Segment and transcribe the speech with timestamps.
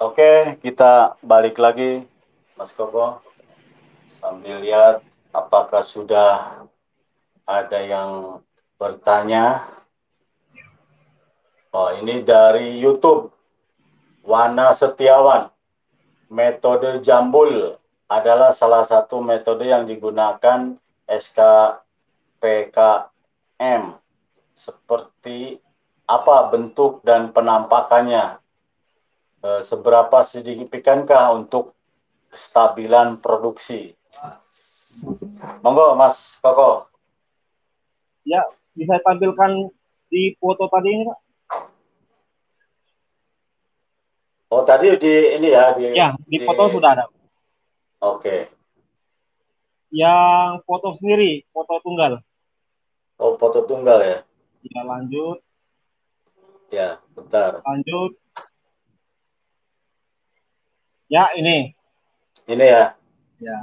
[0.00, 2.08] Oke, kita balik lagi,
[2.56, 3.20] Mas Koko.
[4.16, 6.64] Sambil lihat apakah sudah
[7.44, 8.40] ada yang
[8.80, 9.68] bertanya.
[11.72, 13.32] Oh, ini dari YouTube.
[14.22, 15.50] Wana Setiawan.
[16.32, 17.76] Metode jambul
[18.08, 20.76] adalah salah satu metode yang digunakan
[21.08, 21.72] SKPKM.
[24.52, 25.60] Seperti
[26.06, 28.41] apa bentuk dan penampakannya?
[29.42, 31.74] Eh, seberapa signifikankah untuk
[32.30, 33.90] kestabilan produksi?
[35.66, 36.86] Monggo, Mas Koko.
[38.22, 39.66] Ya, bisa tampilkan
[40.06, 41.18] di foto tadi ini, Pak?
[44.52, 47.04] Oh, tadi di ini ya di Ya, di foto sudah ada.
[47.98, 48.46] Oke.
[49.90, 52.22] Yang foto sendiri, foto tunggal.
[53.18, 54.18] Oh, foto tunggal ya.
[54.62, 55.42] Ya, lanjut,
[56.70, 57.58] Ya, bentar.
[57.66, 58.22] lanjut.
[61.12, 61.76] Ya, ini.
[62.48, 62.96] Ini ya.
[63.36, 63.58] Ya.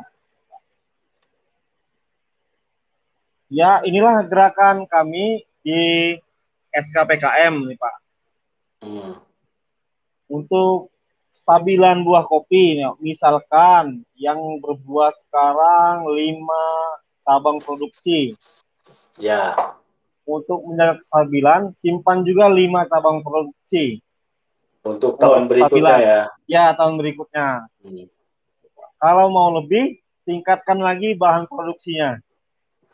[3.50, 6.14] Ya, inilah gerakan kami di
[6.70, 7.95] SKPKM nih, Pak.
[8.86, 9.17] Hmm.
[10.30, 10.94] Untuk
[11.33, 16.53] stabilan buah kopi, nih, misalkan yang berbuah sekarang 5
[17.25, 18.38] cabang produksi.
[19.17, 19.58] Ya.
[20.22, 24.05] Untuk menjaga kestabilan, simpan juga 5 cabang produksi.
[24.90, 26.22] Untuk Untuk tahun berikutnya ya.
[26.50, 27.70] Ya, tahun berikutnya.
[27.86, 28.09] Hmm.
[29.00, 32.18] Kalau mau lebih, tingkatkan lagi bahan produksinya.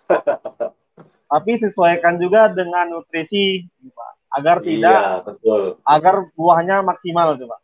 [1.31, 5.61] Tapi sesuaikan juga dengan nutrisi, Pak, agar tidak, Iya, betul.
[5.81, 7.61] agar buahnya maksimal, tuh, Pak.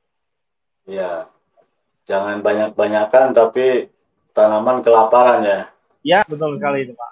[0.90, 1.30] Iya.
[2.10, 3.94] Jangan banyak-banyakan tapi
[4.34, 5.60] tanaman kelaparan ya.
[6.02, 7.12] Ya, betul sekali itu, Pak.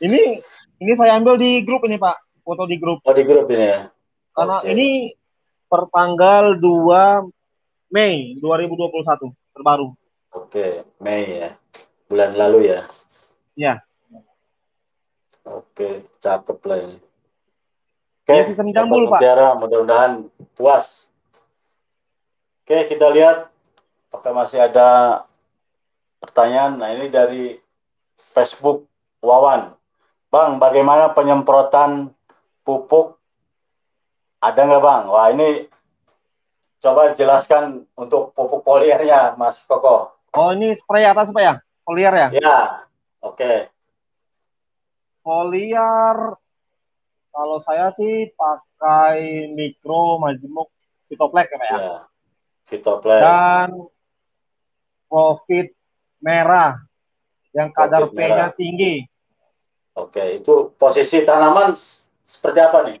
[0.00, 0.40] ini,
[0.80, 3.04] ini saya ambil di grup ini, Pak, foto di grup.
[3.04, 3.92] Oh, di grup ini ya.
[4.32, 4.68] Karena Oke.
[4.72, 5.12] ini
[5.68, 9.92] per tanggal 2 Mei 2021 terbaru.
[10.32, 11.50] Oke, Mei ya.
[12.08, 12.88] Bulan lalu ya.
[13.52, 13.84] Ya,
[15.42, 16.98] Oke, cakep lah ini.
[18.22, 19.20] Oke, Ya, sistem jambul, Pak.
[19.58, 21.10] Mudah-mudahan puas.
[22.62, 23.50] Oke, kita lihat
[24.08, 25.22] apakah masih ada
[26.22, 26.78] pertanyaan.
[26.78, 27.58] Nah, ini dari
[28.30, 28.86] Facebook
[29.18, 29.74] Wawan.
[30.30, 32.14] Bang, bagaimana penyemprotan
[32.62, 33.18] pupuk?
[34.42, 35.04] Ada nggak, Bang?
[35.06, 35.70] Wah, ini
[36.82, 40.10] coba jelaskan untuk pupuk poliernya, Mas Koko.
[40.34, 41.54] oh ini spray atas, Pak ya?
[41.86, 42.28] Foliar ya?
[42.34, 42.60] Ya,
[43.22, 43.70] oke.
[45.22, 46.34] Foliar
[47.32, 50.68] kalau saya sih pakai mikro majemuk
[51.06, 51.78] fitoplek ya ya.
[51.78, 51.94] Ya,
[52.66, 53.20] Fitoplan.
[53.22, 53.68] Dan
[55.08, 55.76] profit
[56.22, 56.82] merah
[57.52, 59.04] yang kadar P-nya tinggi.
[59.92, 61.76] Oke, itu posisi tanaman
[62.24, 62.96] seperti apa nih?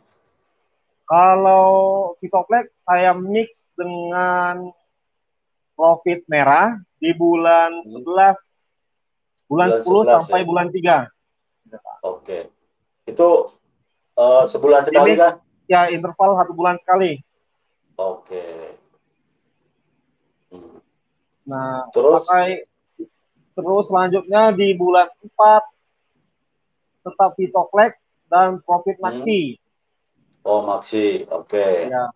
[1.04, 1.66] Kalau
[2.16, 4.70] fitoplek saya mix dengan
[5.72, 7.90] profit merah di bulan Hmm.
[7.92, 8.38] 11
[9.46, 10.46] bulan, Bulan 10 11 sampai ya.
[10.46, 10.96] bulan 3.
[12.02, 12.38] Oke.
[13.04, 13.28] Itu
[14.12, 15.34] eh, sebulan sekali Ini- kah?
[15.66, 17.16] Ya interval satu bulan sekali.
[17.94, 18.76] Oke.
[20.48, 20.78] Hmm.
[21.42, 22.22] Nah, Terus?
[22.22, 22.68] pakai
[23.52, 25.64] terus selanjutnya di bulan 4
[27.02, 27.92] tetap Vitoflex
[28.28, 29.12] dan Profit Hmm.
[30.42, 31.22] Oh, Maxi.
[31.30, 31.86] Oke.
[31.90, 32.10] Ya.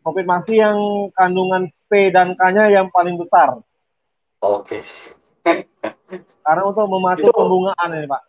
[0.00, 0.76] Profit Maxi yang
[1.12, 3.60] kandungan P dan K-nya yang paling besar.
[4.40, 4.84] Oke.
[6.44, 8.22] Karena untuk memacu Itu- pembungaan ini, Pak.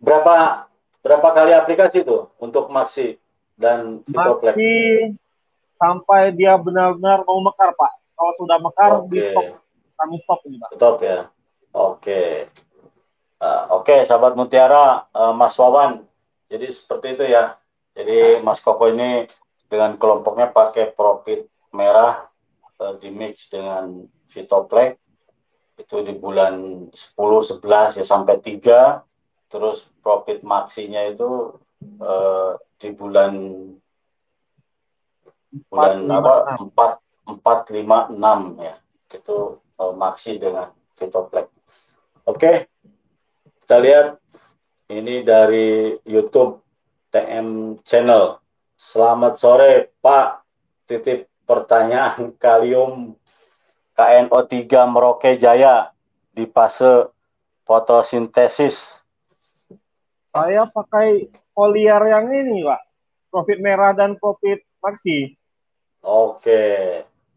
[0.00, 0.64] Berapa
[1.00, 3.20] berapa kali aplikasi tuh untuk Maxi
[3.56, 4.56] dan Vitoplex?
[4.56, 4.72] Maxi
[5.76, 7.92] sampai dia benar-benar mau mekar, Pak.
[8.16, 9.28] Kalau sudah mekar, di Oke.
[9.32, 9.46] stop.
[10.00, 10.70] Kami stop ini, Pak.
[10.76, 11.18] Stop ya.
[11.72, 12.48] Oke.
[13.40, 16.04] Eh, Oke, sahabat Mutiara, eh, Mas Wawan.
[16.52, 17.59] Jadi seperti itu ya.
[17.94, 19.26] Jadi Mas Koko ini
[19.70, 22.26] dengan kelompoknya pakai profit merah
[22.78, 24.98] eh, di mix dengan Vitoplex
[25.80, 33.32] itu di bulan 10, 11 ya sampai 3 terus profit maksinya itu eh, di bulan
[35.66, 37.10] bulan apa 4
[37.42, 38.74] 4 5 6 ya.
[39.10, 41.46] Itu eh, maksi dengan Vitoplex.
[42.26, 42.70] Oke.
[43.62, 44.18] Kita lihat
[44.90, 46.69] ini dari YouTube
[47.10, 48.38] TM Channel.
[48.74, 50.46] Selamat sore, Pak.
[50.86, 53.14] Titip pertanyaan kalium
[53.94, 55.90] KNO3 Merauke Jaya
[56.30, 57.10] di fase
[57.66, 58.78] fotosintesis.
[60.24, 62.80] Saya pakai foliar yang ini, Pak.
[63.30, 65.34] Profit merah dan profit maxi.
[66.00, 66.62] Oke.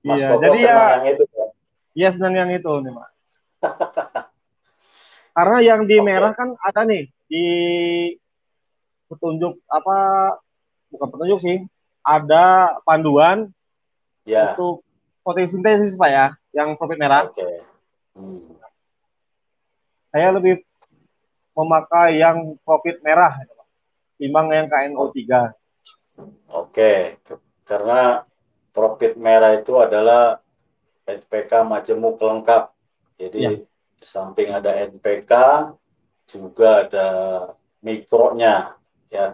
[0.05, 1.23] Mas Iya, Koko jadi ya- yang itu.
[1.27, 1.49] Pak.
[1.93, 3.09] Iya, senang yang itu nih, Pak.
[5.33, 6.05] Karena yang di Oke.
[6.05, 7.45] merah kan ada nih di
[9.13, 9.95] petunjuk apa
[10.89, 11.57] bukan petunjuk sih
[12.01, 13.49] ada panduan
[14.23, 14.87] Ya, untuk
[15.19, 17.27] fotosintesis Pak ya, yang profit merah.
[17.27, 17.43] oke.
[18.15, 18.55] Hmm,
[20.07, 20.63] Saya lebih
[21.51, 23.53] memakai yang profit merah gitu,
[24.15, 25.51] timbang yang KNO3.
[26.49, 28.23] Oke, Ke- karena
[28.71, 30.39] profit merah itu adalah
[31.03, 32.71] NPK majemuk lengkap.
[33.19, 33.51] Jadi Ya.
[33.93, 35.31] di samping ada NPK
[36.25, 37.07] juga ada
[37.79, 38.77] mikronya
[39.13, 39.29] ya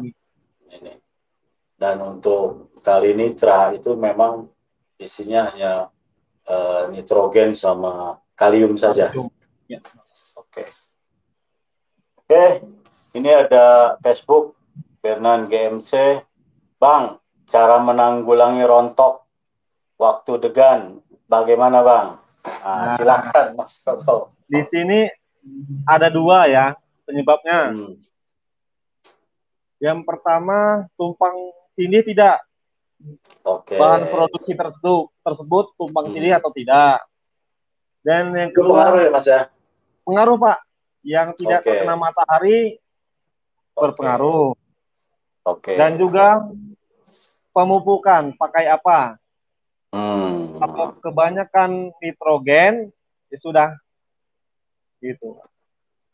[0.75, 0.93] ini.
[1.79, 4.51] Dan untuk kali nitra itu memang
[4.99, 5.87] isinya hanya
[6.43, 9.15] eh, nitrogen sama kalium saja.
[9.71, 9.79] Ya.
[10.35, 10.67] Oke.
[12.19, 12.45] Oke,
[13.15, 14.59] ini ada Facebook
[14.99, 16.21] Bernan GMC.
[16.79, 19.23] Bang, cara menanggulangi rontok
[19.95, 22.07] waktu degan bagaimana, Bang?
[22.43, 22.95] Nah, Nah.
[22.95, 24.31] silakan Mas Koko.
[24.47, 25.05] Di sini
[25.85, 27.71] ada dua ya penyebabnya.
[27.75, 27.99] Hmm,
[29.79, 31.35] Yang pertama tumpang
[31.73, 32.43] tindih tidak
[33.47, 33.79] Oke.
[33.79, 36.13] bahan produksi tersebut tersebut tumpang Hmm.
[36.13, 36.99] tindih atau tidak.
[37.99, 39.41] Dan yang Itu pengaruh kedua ya, Mas ya?
[40.03, 40.57] pengaruh Pak
[41.03, 41.67] yang tidak Oke.
[41.71, 42.59] terkena matahari
[43.71, 44.51] berpengaruh.
[45.47, 45.73] Oke.
[45.79, 46.43] Dan juga
[47.55, 49.15] pemupukan pakai apa?
[49.89, 52.91] Hmm, Atau kebanyakan nitrogen
[53.31, 53.69] ya sudah
[54.99, 55.39] gitu.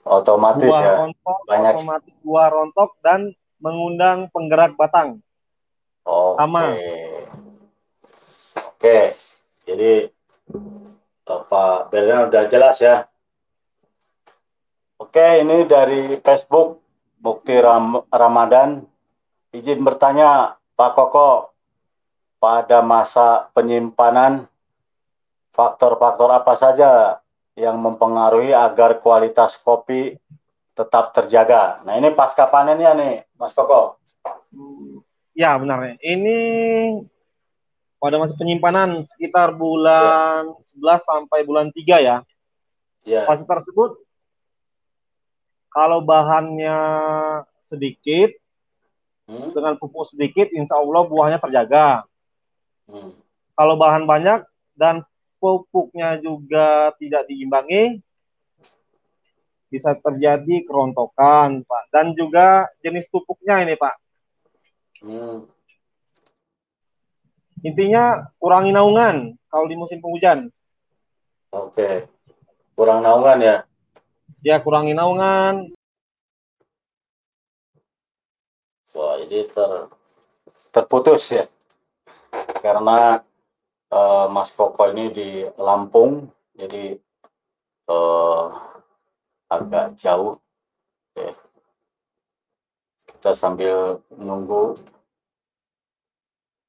[0.05, 0.93] otomatis buah ya.
[1.01, 1.73] rontok Banyak.
[1.73, 3.33] otomatis buah rontok dan
[3.65, 5.25] mengundang penggerak batang.
[6.05, 6.37] Oke.
[6.37, 6.63] Sama.
[8.53, 8.99] Oke.
[9.65, 9.91] Jadi
[11.25, 13.09] Pak Berlian udah jelas ya.
[15.01, 16.85] Oke, ini dari Facebook
[17.17, 18.85] Bukti Ram Ramadan.
[19.49, 21.49] Izin bertanya, Pak Koko,
[22.37, 24.45] pada masa penyimpanan
[25.55, 27.17] faktor-faktor apa saja
[27.55, 30.19] yang mempengaruhi agar kualitas kopi
[30.75, 31.81] tetap terjaga?
[31.87, 33.97] Nah, ini pasca panennya nih, Mas Koko.
[35.35, 35.95] Ya benar.
[35.99, 36.39] Ini
[37.99, 42.17] pada masa penyimpanan sekitar bulan 11 sampai bulan 3 ya.
[43.07, 43.23] Ya.
[43.25, 43.97] Fase tersebut
[45.71, 46.77] kalau bahannya
[47.59, 48.31] sedikit
[49.25, 52.05] Hmm, dengan pupuk sedikit, insya Allah buahnya terjaga.
[52.85, 53.09] hmm.
[53.57, 54.45] Kalau bahan banyak
[54.77, 55.01] dan
[55.41, 58.04] pupuknya juga tidak diimbangi,
[59.75, 61.83] bisa terjadi kerontokan, Pak.
[61.91, 63.95] Dan juga jenis pupuknya ini, Pak.
[65.03, 65.51] Hmm.
[67.59, 70.47] Intinya kurangi naungan kalau di musim penghujan.
[71.51, 72.07] Oke.
[72.75, 73.57] Kurang naungan ya.
[74.45, 75.75] Ya kurangi naungan.
[78.95, 79.71] Wah, ini ter
[80.71, 81.49] terputus ya.
[82.63, 83.23] Karena
[83.91, 86.99] eh, Mas Koko ini di Lampung, jadi
[87.89, 88.45] eh,
[89.49, 90.41] agak jauh.
[91.13, 91.27] Oke.
[93.09, 94.77] Kita sambil nunggu.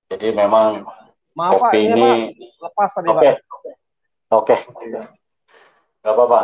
[0.06, 0.86] Jadi memang
[1.34, 3.20] Maaf kopi ini ini Pak lepas tadi oke.
[3.20, 3.36] Pak.
[4.26, 4.56] Oke,
[6.02, 6.40] nggak apa-apa.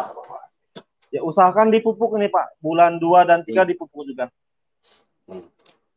[1.11, 2.59] Ya usahakan dipupuk ini Pak.
[2.63, 4.31] Bulan 2 dan 3 dipupuk juga.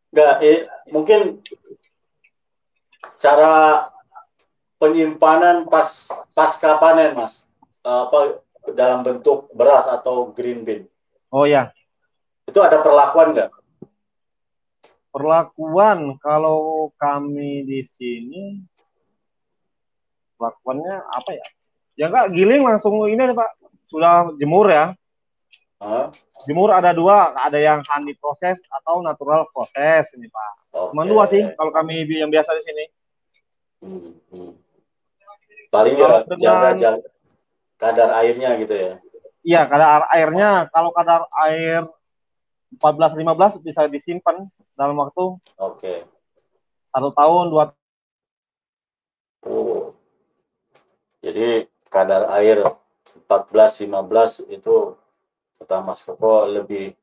[0.09, 1.43] Nggak, eh, mungkin
[3.19, 3.85] cara
[4.79, 7.45] penyimpanan pas pasca panen, Mas.
[7.85, 8.41] Apa
[8.73, 10.83] dalam bentuk beras atau green bean.
[11.29, 11.69] Oh ya,
[12.47, 13.51] Itu ada perlakuan nggak?
[15.15, 18.59] perlakuan kalau kami di sini
[20.35, 21.47] perlakuannya apa ya?
[21.95, 23.51] Ya enggak giling langsung ini aja Pak.
[23.87, 24.91] Sudah jemur ya.
[25.79, 26.11] Hah?
[26.43, 30.51] Jemur ada dua, ada yang honey proses atau natural proses ini Pak.
[30.91, 31.11] Cuma Oke.
[31.15, 32.85] dua sih kalau kami yang biasa di sini.
[33.79, 34.51] Hmm, hmm.
[35.71, 37.07] Paling ya jaga, dengan- jaga
[37.75, 38.93] kadar airnya gitu ya.
[39.45, 41.85] Iya, kadar airnya kalau kadar air
[42.81, 46.03] 14-15 bisa disimpan dalam waktu Oke.
[46.91, 47.63] satu tahun dua
[49.45, 49.93] Oh.
[51.21, 52.65] Jadi kadar air
[53.29, 54.97] 14-15 itu
[55.61, 56.97] kata Mas Koko lebih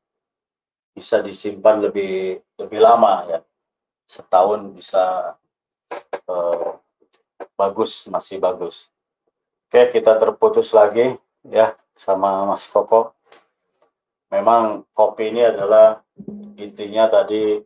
[0.91, 3.39] bisa disimpan lebih lebih lama ya.
[4.11, 5.35] Setahun bisa
[6.27, 6.69] eh,
[7.55, 8.92] bagus, masih bagus.
[9.73, 11.17] Oke, kita terputus lagi
[11.49, 13.17] ya sama Mas Koko.
[14.29, 15.97] Memang kopi ini adalah
[16.61, 17.57] intinya tadi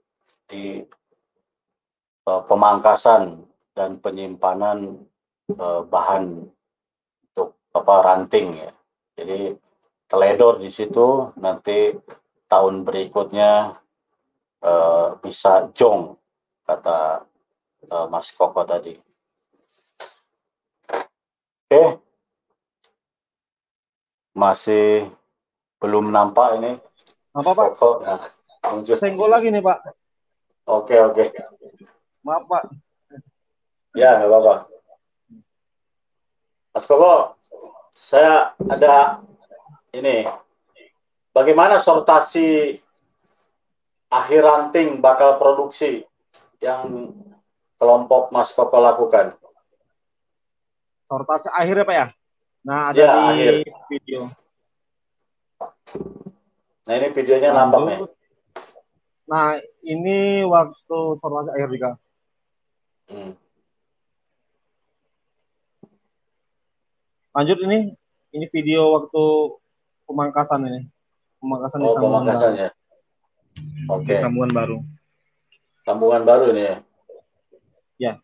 [0.48, 0.88] di
[2.24, 3.44] eh, pemangkasan
[3.76, 5.04] dan penyimpanan
[5.52, 6.48] eh, bahan
[7.28, 8.72] untuk apa ranting ya.
[9.20, 9.60] Jadi
[10.08, 11.92] teledor di situ nanti
[12.48, 13.84] tahun berikutnya
[14.64, 16.16] eh, bisa jong
[16.64, 17.28] kata
[17.84, 19.07] eh, Mas Koko tadi.
[21.68, 22.00] Oke.
[24.32, 25.12] Masih
[25.84, 26.80] belum nampak ini.
[27.36, 27.68] apa Pak?
[28.08, 28.24] Nah,
[28.72, 28.96] muncul.
[28.96, 29.84] Senggol lagi nih Pak.
[30.64, 31.28] Oke, oke.
[32.24, 32.64] Maaf Pak.
[34.00, 34.56] Ya, nggak apa-apa.
[36.72, 37.36] Mas Koko,
[37.92, 39.20] saya ada
[39.92, 40.24] ini.
[41.36, 42.80] Bagaimana sortasi
[44.08, 46.08] akhir ranting bakal produksi
[46.64, 47.12] yang
[47.76, 49.36] kelompok Mas Koko lakukan?
[51.08, 52.08] Sortasi akhirnya Pak ya?
[52.62, 53.54] Nah, ada Ya, di akhir.
[53.88, 54.22] video.
[56.84, 57.58] Nah ini videonya Lanjut.
[57.58, 58.00] nampak nih.
[59.28, 59.48] Nah,
[59.82, 61.90] ini waktu sortasi akhir juga.
[63.08, 63.32] Hmm.
[67.32, 67.94] Lanjut ini,
[68.34, 69.24] ini video waktu
[70.04, 70.82] pemangkasan ini.
[71.38, 72.60] Pemangkasan di Oh sambungan pemangkasan baru.
[72.60, 72.70] ya.
[73.88, 74.78] Oke, Di sambungan baru.
[75.84, 76.64] sambungan baru ini
[77.96, 78.20] ya.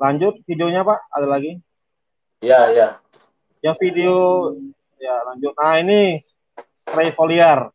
[0.00, 1.60] Lanjut videonya Pak, ada lagi.
[2.40, 2.88] Iya, iya.
[3.60, 4.14] Yang video
[4.96, 5.52] ya lanjut.
[5.52, 6.16] Nah, ini
[6.72, 7.68] spray foliar.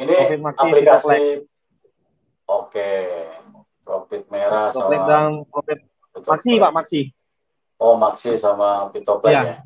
[0.00, 1.18] Ini Profit Maxi, aplikasi.
[2.48, 2.90] Oke.
[3.84, 5.78] Profit merah Profit sama dan profit.
[6.24, 7.00] Maxi Pak, Maxi.
[7.76, 9.42] Oh, Maxi sama Pitoplek Iya.
[9.44, 9.56] ya.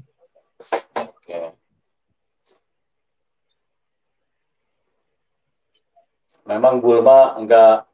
[1.06, 1.40] Oke.
[6.42, 7.86] Memang Bulma enggak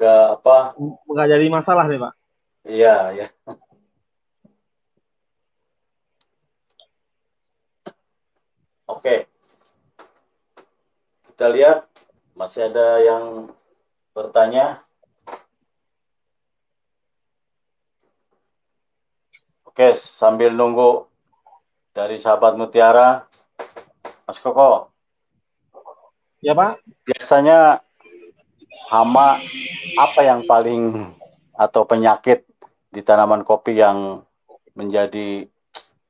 [0.00, 0.56] enggak apa?
[0.80, 2.21] Enggak jadi masalah deh Pak.
[2.62, 3.26] Iya, iya.
[8.86, 9.26] Oke.
[11.26, 11.90] Kita lihat
[12.38, 13.24] masih ada yang
[14.14, 14.84] bertanya.
[19.66, 21.08] Oke, sambil nunggu
[21.96, 23.24] dari sahabat Mutiara,
[24.28, 24.92] Mas Koko,
[26.42, 26.82] Ya Pak?
[27.06, 27.80] biasanya
[28.92, 29.40] hama
[29.96, 31.14] apa yang paling
[31.56, 32.44] atau penyakit
[32.92, 34.20] di tanaman kopi yang
[34.76, 35.48] menjadi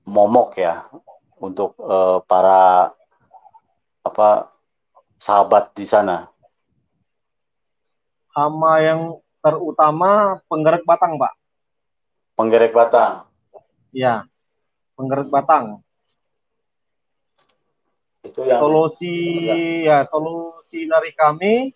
[0.03, 0.91] momok ya
[1.39, 2.91] untuk eh, para
[4.03, 4.51] apa
[5.23, 6.27] sahabat di sana.
[8.35, 9.01] Hama yang
[9.39, 11.33] terutama penggerak batang Pak.
[12.35, 13.31] Penggerek batang
[13.93, 14.27] Ya.
[14.99, 15.85] Penggerak batang.
[18.23, 19.17] itu yang Solusi
[19.83, 21.75] ya solusi dari kami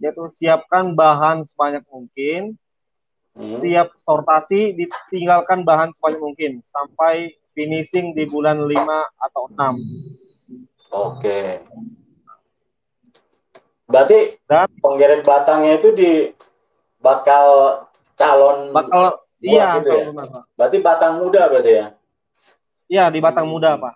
[0.00, 2.56] yaitu siapkan bahan sebanyak mungkin
[3.36, 8.72] Hmm, setiap sortasi ditinggalkan bahan sebanyak mungkin sampai finishing di bulan 5
[9.20, 9.76] atau 6.
[10.88, 11.60] Oke.
[13.86, 16.12] Berarti Dan penggerek batangnya itu di
[16.98, 17.46] bakal
[18.16, 20.00] calon bakal iya gitu ya?
[20.00, 20.42] kalau benar, Pak.
[20.56, 21.86] berarti batang muda berarti ya.
[22.88, 23.94] Iya di batang muda Pak.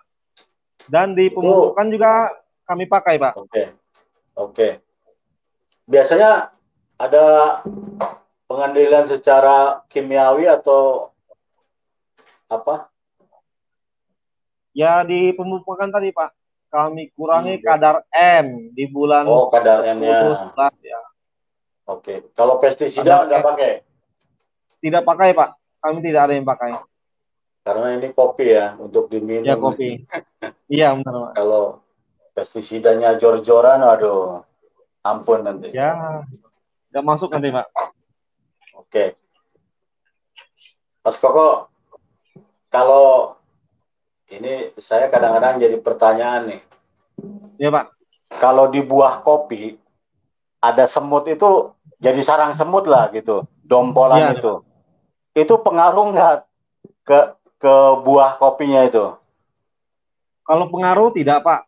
[0.85, 2.29] Dan di pemupukan juga
[2.69, 3.33] kami pakai Pak.
[3.41, 3.63] Oke.
[4.37, 4.69] Oke.
[5.89, 6.53] Biasanya
[7.01, 7.25] ada
[8.51, 9.55] pengendalian secara
[9.87, 11.07] kimiawi atau
[12.45, 12.91] apa?
[14.71, 16.35] Ya di pemupukan tadi Pak.
[16.67, 17.63] Kami kurangi Hmm.
[17.63, 20.35] kadar N di bulan Oh, kadar N-nya.
[20.35, 20.99] 10, 11 ya.
[21.85, 22.27] Oke.
[22.31, 23.71] Kalau pestisida nggak pakai
[24.79, 25.49] Tidak pakai Pak.
[25.79, 26.75] Kami tidak ada yang pakai.
[27.61, 29.45] karena ini kopi ya untuk diminum.
[29.45, 30.01] Ya kopi.
[30.71, 31.31] Iya benar Pak.
[31.35, 31.63] Kalau
[32.31, 34.41] pestisidanya jor-joran, aduh,
[35.01, 35.69] ampun nanti.
[35.69, 36.23] Ya
[36.89, 37.67] nggak masuk nanti Pak.
[38.91, 39.15] Oke.
[40.99, 41.71] Mas Koko,
[42.67, 43.39] kalau
[44.27, 46.61] ini saya kadang-kadang jadi pertanyaan nih.
[47.55, 47.95] Ya Pak.
[48.35, 49.79] Kalau di buah kopi
[50.59, 51.71] ada semut itu
[52.03, 54.43] jadi sarang semut lah gitu, dompolan Iya.
[54.43, 54.53] itu.
[55.39, 56.35] Itu pengaruh nggak
[57.07, 57.19] ke
[57.63, 59.15] ke buah kopinya itu?
[60.43, 61.63] Kalau pengaruh tidak Pak.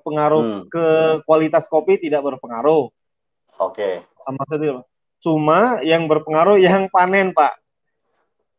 [0.00, 0.84] Pengaruh Hmm, ke
[1.28, 2.88] kualitas kopi tidak berpengaruh
[3.60, 4.00] Oke.
[4.24, 4.72] sama sekali.
[4.72, 4.84] Pak.
[5.22, 7.54] Cuma yang berpengaruh yang panen Pak.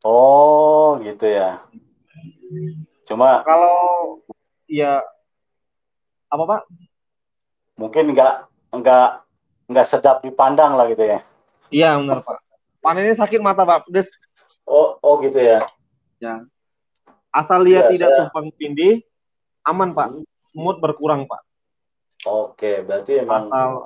[0.04, 1.60] Oh, gitu ya.
[3.04, 4.20] Cuma Kalau
[4.66, 5.04] ya
[6.28, 6.62] apa Pak?
[7.74, 8.34] mungkin nggak
[8.70, 9.08] nggak
[9.68, 11.20] nggak sedap dipandang lah gitu ya.
[11.68, 12.38] Iya benar Pak.
[12.80, 14.12] Panennya sakit mata Pak, pedes.
[14.64, 15.68] Oh, oh gitu ya.
[17.34, 19.04] Asal dia Iya, tidak saya- tumpang tindih,
[19.66, 20.08] aman Pak.
[20.48, 21.42] Semut berkurang Pak.
[22.24, 23.84] Oke, berarti emang Asal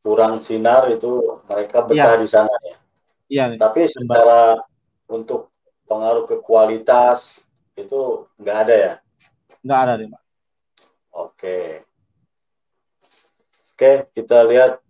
[0.00, 2.76] kurang sinar itu mereka betah di sana ya.
[3.28, 3.44] iya.
[3.56, 4.56] Tapi secara
[5.06, 5.52] untuk
[5.84, 7.38] pengaruh ke kualitas
[7.76, 8.94] itu nggak ada ya.
[9.60, 10.22] nggak ada nih Pak.
[11.10, 11.58] Oke.
[13.76, 14.80] Oke, kita lihat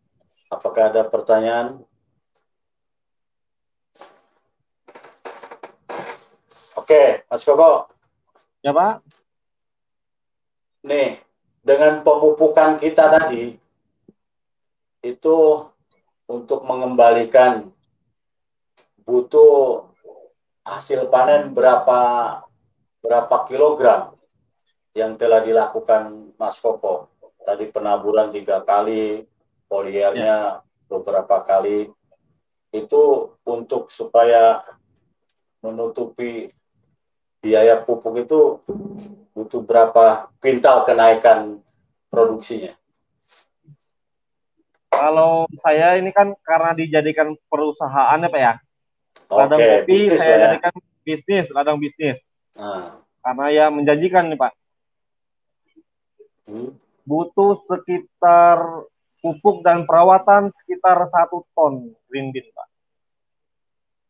[0.50, 1.78] apakah ada pertanyaan.
[6.74, 7.86] Oke, Mas Koko,
[8.66, 9.04] Ya Pak?
[10.80, 11.20] nih
[11.60, 13.59] dengan pemupukan kita tadi
[15.00, 15.66] itu
[16.30, 17.72] untuk mengembalikan
[19.02, 19.90] butuh
[20.62, 22.00] hasil panen berapa
[23.00, 24.14] berapa kilogram
[24.94, 27.10] yang telah dilakukan Mas Koko
[27.44, 29.26] tadi penaburan tiga kali,
[29.66, 30.86] poliernya ya.
[30.86, 31.90] beberapa kali.
[32.70, 34.62] Itu untuk supaya
[35.58, 36.54] menutupi
[37.42, 38.40] biaya pupuk itu
[39.34, 41.58] butuh berapa kuintal kenaikan
[42.12, 42.79] produksinya?
[44.90, 48.54] Kalau saya ini kan karena dijadikan perusahaan ya Pak ya.
[49.30, 50.38] Ladang okay, kopi saya ya.
[50.50, 50.74] jadikan
[51.06, 52.18] bisnis, ladang bisnis.
[52.58, 52.98] Nah.
[53.22, 54.52] Karena ya menjanjikan nih Pak.
[56.50, 56.74] Hmm.
[57.06, 58.58] Butuh sekitar
[59.22, 62.68] pupuk dan perawatan sekitar satu ton green bean Pak.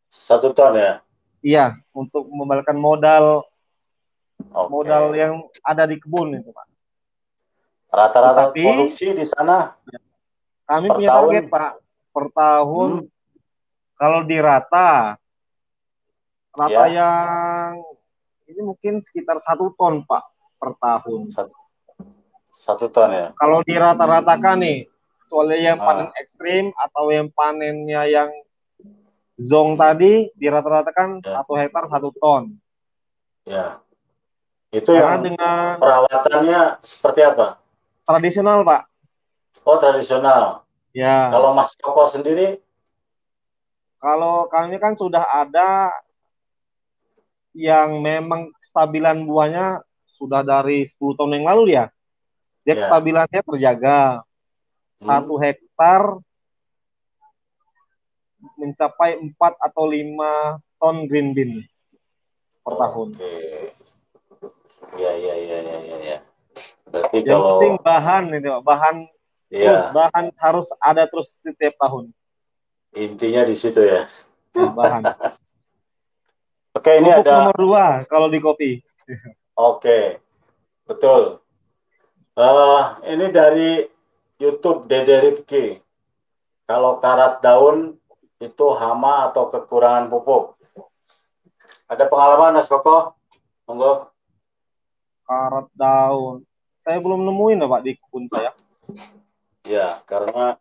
[0.08, 1.04] Satu ton ya?
[1.44, 3.44] Iya, untuk membalikkan modal
[4.40, 4.68] okay.
[4.72, 6.66] modal yang ada di kebun itu Pak.
[7.90, 9.75] Rata-rata produksi di sana
[10.71, 11.19] kami per punya tahun?
[11.27, 11.73] target Pak
[12.11, 13.09] per tahun hmm.
[13.99, 15.19] kalau dirata
[16.55, 17.03] rata ya.
[17.03, 17.71] yang
[18.47, 20.23] ini mungkin sekitar satu ton Pak
[20.61, 21.33] per tahun.
[21.33, 21.55] Satu,
[22.61, 23.33] satu ton ya.
[23.39, 24.91] Kalau dirata-ratakan nih,
[25.25, 25.87] kecuali yang ah.
[25.87, 28.31] panen ekstrim atau yang panennya yang
[29.39, 31.41] zong tadi dirata-ratakan ya.
[31.41, 32.59] satu hektar satu ton.
[33.47, 33.81] Ya.
[34.71, 37.59] Itu Karena yang dengan perawatannya seperti apa?
[38.07, 38.89] Tradisional Pak.
[39.64, 40.64] Oh tradisional.
[40.90, 41.31] Ya.
[41.31, 42.59] Kalau Mas Koko sendiri?
[44.00, 45.93] Kalau kami kan sudah ada
[47.52, 51.85] yang memang stabilan buahnya sudah dari 10 tahun yang lalu ya.
[52.64, 52.83] Dia ya.
[52.88, 54.25] stabilannya terjaga.
[55.00, 55.07] Hmm.
[55.09, 56.02] Satu hektar
[58.57, 61.52] mencapai 4 atau 5 ton green bean
[62.64, 63.09] per tahun.
[63.17, 63.33] Oke.
[64.97, 66.19] Ya, ya, ya, ya, ya, ya.
[66.88, 68.97] Berarti yang kalau penting bahan ini bahan
[69.50, 69.66] yeah.
[69.66, 72.14] terus bahan harus ada terus setiap tahun.
[72.95, 74.07] Intinya di situ ya.
[74.54, 75.02] Bahan.
[76.78, 78.71] Oke ini Pupuk ada nomor dua kalau di kopi.
[79.59, 80.23] Oke
[80.87, 81.42] betul.
[82.38, 83.85] Uh, ini dari
[84.38, 85.83] YouTube Dede Ripki
[86.71, 87.99] kalau karat daun
[88.38, 90.54] itu hama atau kekurangan pupuk.
[91.91, 93.19] Ada pengalaman Mas Koko?
[93.67, 94.15] Monggo.
[95.26, 96.47] Karat daun.
[96.78, 98.54] Saya belum nemuin ya Pak di kebun saya.
[99.64, 100.56] Ya, karena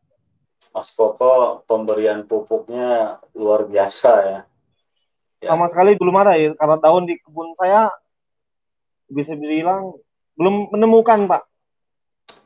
[0.69, 4.39] Mas Koko pemberian pupuknya luar biasa ya.
[5.41, 5.49] ya.
[5.49, 7.89] Sama sekali belum ada ya, karena daun di kebun saya
[9.09, 9.97] bisa dibilang
[10.37, 11.43] belum menemukan Pak.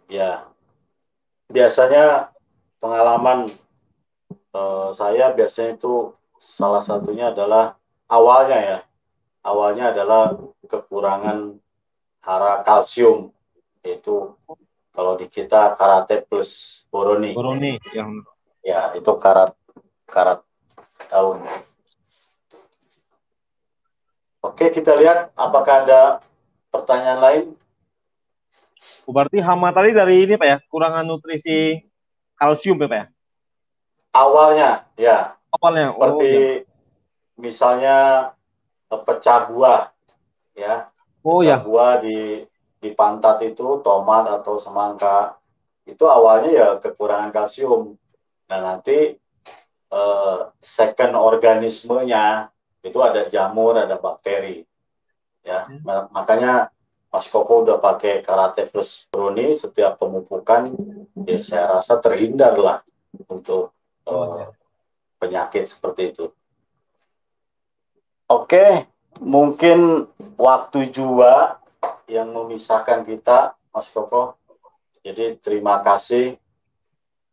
[0.07, 0.47] Ya,
[1.51, 2.31] biasanya
[2.79, 3.51] pengalaman
[4.55, 7.75] eh, saya biasanya itu salah satunya adalah
[8.07, 8.79] awalnya ya,
[9.43, 11.59] awalnya adalah kekurangan
[12.23, 13.35] hara kalsium
[13.83, 14.31] itu
[14.93, 17.33] kalau di kita karate plus boroni.
[17.33, 18.21] Boroni yang
[18.61, 19.57] ya itu karat
[20.05, 20.45] karat
[21.09, 21.41] daun.
[24.45, 26.01] Oke kita lihat apakah ada
[26.69, 27.45] pertanyaan lain.
[29.09, 31.81] Oh, berarti hama tadi dari ini pak ya kurangan nutrisi
[32.37, 33.05] kalsium ya pak ya?
[34.13, 35.17] Awalnya ya.
[35.57, 35.97] Awalnya.
[35.97, 36.45] Seperti oh, ya.
[37.41, 37.97] misalnya
[38.93, 39.81] pecah buah
[40.53, 40.93] ya.
[41.25, 41.57] Oh ya.
[41.57, 42.45] Buah di
[42.83, 45.39] di pantat itu tomat atau semangka
[45.87, 47.95] itu awalnya ya kekurangan kalsium.
[48.51, 49.15] Nah nanti
[49.87, 52.51] eh, second organismenya
[52.83, 54.67] itu ada jamur, ada bakteri.
[55.43, 56.11] Ya, hmm.
[56.11, 56.71] makanya
[57.11, 60.71] Mas Koko udah pakai karate plus bruni setiap pemupukan,
[61.27, 62.79] ya saya rasa terhindar lah
[63.27, 63.75] untuk
[64.07, 64.47] eh,
[65.19, 66.25] penyakit seperti itu.
[68.31, 68.87] Oke,
[69.19, 71.62] mungkin waktu juga
[72.07, 74.37] yang memisahkan kita, Mas Koko.
[75.03, 76.39] Jadi terima kasih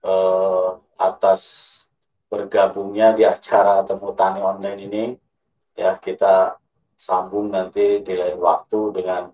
[0.03, 1.43] eh, atas
[2.31, 5.05] bergabungnya di acara Temu Tani Online ini.
[5.79, 6.59] Ya, kita
[6.99, 9.33] sambung nanti di lain waktu dengan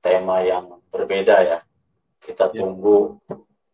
[0.00, 1.58] tema yang berbeda ya.
[2.22, 2.62] Kita ya.
[2.62, 3.18] tunggu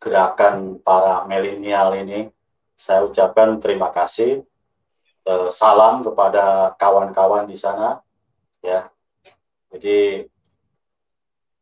[0.00, 2.32] gerakan para milenial ini.
[2.80, 4.40] Saya ucapkan terima kasih.
[5.28, 8.00] Eh, salam kepada kawan-kawan di sana
[8.64, 8.88] ya.
[9.70, 10.26] Jadi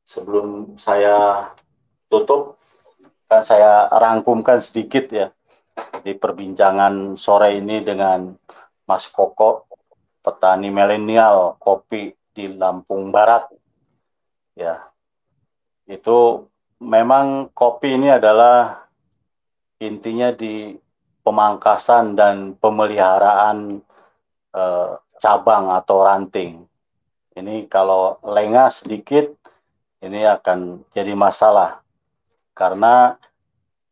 [0.08, 1.52] sebelum saya
[2.08, 2.56] tutup,
[3.28, 5.28] kan saya rangkumkan sedikit ya
[6.00, 8.32] di perbincangan sore ini dengan
[8.88, 9.68] Mas Koko,
[10.24, 13.52] petani milenial kopi di Lampung Barat.
[14.56, 14.88] Ya,
[15.84, 16.48] itu
[16.80, 18.88] memang kopi ini adalah
[19.78, 20.72] intinya di
[21.20, 23.84] pemangkasan dan pemeliharaan
[24.56, 24.90] eh,
[25.20, 26.64] cabang atau ranting.
[27.38, 29.37] Ini kalau lengah sedikit
[30.02, 31.82] ini akan jadi masalah.
[32.54, 33.18] Karena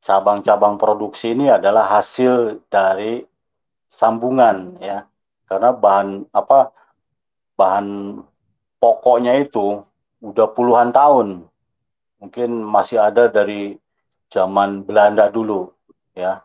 [0.03, 3.27] cabang-cabang produksi ini adalah hasil dari
[3.91, 5.07] sambungan ya.
[5.47, 6.75] Karena bahan apa
[7.55, 8.19] bahan
[8.83, 9.83] pokoknya itu
[10.23, 11.47] udah puluhan tahun.
[12.23, 13.79] Mungkin masih ada dari
[14.31, 15.71] zaman Belanda dulu
[16.15, 16.43] ya.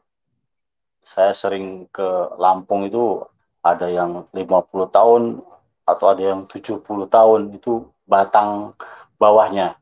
[1.01, 3.25] Saya sering ke Lampung itu
[3.61, 5.23] ada yang 50 tahun
[5.85, 7.41] atau ada yang 70 tahun.
[7.57, 8.77] Itu batang
[9.21, 9.77] bawahnya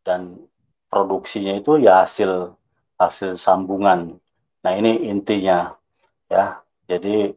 [0.00, 0.40] dan
[0.88, 2.56] produksinya itu ya hasil
[2.96, 4.16] hasil sambungan.
[4.64, 5.76] Nah, ini intinya
[6.32, 6.64] ya.
[6.88, 7.36] Jadi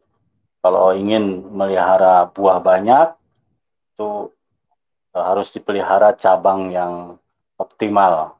[0.64, 3.12] kalau ingin melihara buah banyak
[3.92, 4.32] itu
[5.14, 7.20] harus dipelihara cabang yang
[7.60, 8.34] optimal.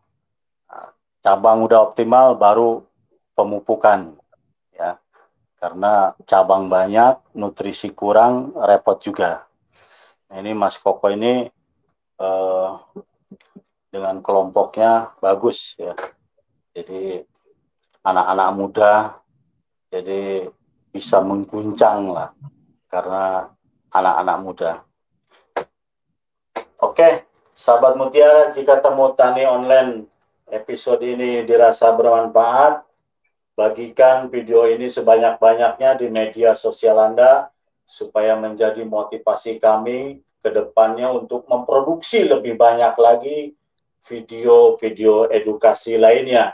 [0.67, 0.89] Nah,
[1.21, 2.83] cabang udah optimal baru
[3.37, 4.17] pemupukan
[4.75, 4.99] ya.
[5.61, 9.49] Karena cabang banyak, nutrisi kurang, repot juga.
[10.29, 11.49] Nah, ini Mas Koko ini
[12.21, 12.71] eh,
[13.95, 15.95] dengan kelompoknya bagus ya.
[16.75, 17.23] Jadi
[18.03, 18.93] anak-anak muda
[19.89, 20.51] jadi
[20.91, 22.35] bisa mengguncang lah
[22.91, 23.55] karena
[23.95, 24.71] anak-anak muda.
[26.83, 27.25] Oke,
[27.55, 30.11] sahabat Mutiara, jika temu tani online
[30.51, 32.83] episode ini dirasa bermanfaat,
[33.55, 37.49] bagikan video ini sebanyak-banyaknya di media sosial Anda
[37.87, 43.57] supaya menjadi motivasi kami ke depannya untuk memproduksi lebih banyak lagi
[44.05, 46.53] video-video edukasi lainnya.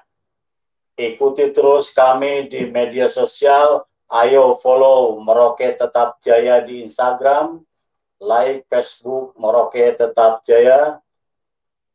[0.95, 3.83] Ikuti terus kami di media sosial.
[4.07, 7.63] Ayo follow Merauke Tetap Jaya di Instagram,
[8.23, 11.03] like Facebook Merauke Tetap Jaya.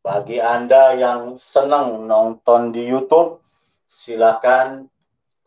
[0.04, 3.40] Bagi Anda yang senang nonton di YouTube,
[3.88, 4.92] silakan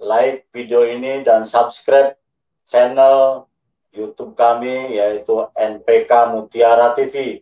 [0.01, 2.17] like video ini dan subscribe
[2.65, 3.49] channel
[3.93, 7.41] YouTube kami yaitu NPK Mutiara TV.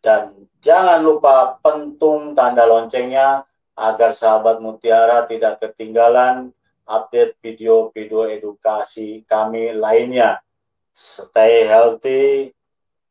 [0.00, 3.44] Dan jangan lupa pentung tanda loncengnya
[3.76, 6.52] agar sahabat Mutiara tidak ketinggalan
[6.84, 10.42] update video-video edukasi kami lainnya.
[10.90, 12.52] Stay healthy,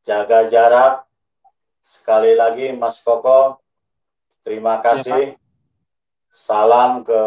[0.04, 1.08] jaga jarak.
[1.82, 3.58] Sekali lagi Mas Koko,
[4.46, 5.34] terima kasih.
[5.34, 5.38] Ya,
[6.30, 7.24] Salam ke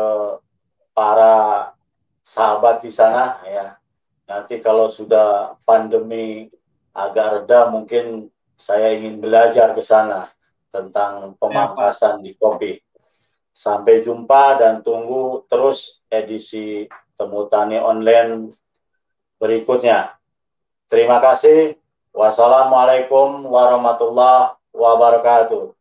[0.95, 1.75] para
[2.23, 3.82] sahabat di sana ya.
[4.27, 6.49] Nanti kalau sudah pandemi
[6.93, 10.31] agak reda mungkin saya ingin belajar ke sana
[10.71, 12.79] tentang pemangkasan di kopi.
[13.53, 18.49] Sampai jumpa dan tunggu terus edisi Temu Tani Online
[19.37, 20.17] berikutnya.
[20.89, 21.77] Terima kasih.
[22.13, 25.73] Wassalamualaikum warahmatullahi wabarakatuh.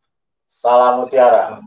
[0.52, 1.60] Salam mutiara.